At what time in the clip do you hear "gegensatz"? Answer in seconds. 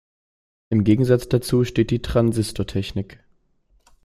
0.83-1.29